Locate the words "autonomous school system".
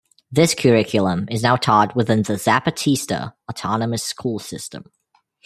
3.47-4.85